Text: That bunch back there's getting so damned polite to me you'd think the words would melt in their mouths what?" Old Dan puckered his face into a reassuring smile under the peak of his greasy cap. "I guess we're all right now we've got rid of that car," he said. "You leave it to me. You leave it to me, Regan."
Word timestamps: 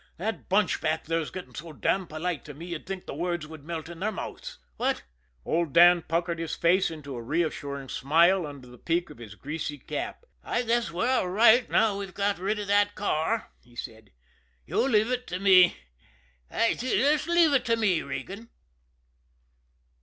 That 0.17 0.49
bunch 0.49 0.81
back 0.81 1.05
there's 1.05 1.29
getting 1.29 1.53
so 1.53 1.73
damned 1.73 2.09
polite 2.09 2.43
to 2.45 2.55
me 2.55 2.65
you'd 2.65 2.87
think 2.87 3.05
the 3.05 3.13
words 3.13 3.45
would 3.45 3.63
melt 3.63 3.87
in 3.87 3.99
their 3.99 4.11
mouths 4.11 4.57
what?" 4.77 5.03
Old 5.45 5.73
Dan 5.73 6.01
puckered 6.01 6.39
his 6.39 6.55
face 6.55 6.89
into 6.89 7.15
a 7.15 7.21
reassuring 7.21 7.87
smile 7.87 8.47
under 8.47 8.67
the 8.67 8.79
peak 8.79 9.11
of 9.11 9.19
his 9.19 9.35
greasy 9.35 9.77
cap. 9.77 10.23
"I 10.43 10.63
guess 10.63 10.89
we're 10.89 11.07
all 11.07 11.29
right 11.29 11.69
now 11.69 11.99
we've 11.99 12.15
got 12.15 12.39
rid 12.39 12.57
of 12.57 12.65
that 12.65 12.95
car," 12.95 13.51
he 13.61 13.75
said. 13.75 14.11
"You 14.65 14.79
leave 14.89 15.11
it 15.11 15.27
to 15.27 15.39
me. 15.39 15.77
You 16.49 17.15
leave 17.27 17.53
it 17.53 17.65
to 17.65 17.75
me, 17.77 18.01
Regan." 18.01 18.49